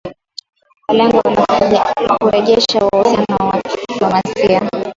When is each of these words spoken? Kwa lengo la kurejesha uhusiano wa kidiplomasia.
Kwa 0.85 0.95
lengo 0.95 1.21
la 2.07 2.17
kurejesha 2.21 2.85
uhusiano 2.93 3.37
wa 3.49 3.61
kidiplomasia. 3.61 4.69